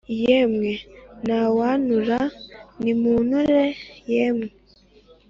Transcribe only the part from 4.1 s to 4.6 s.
yemwe!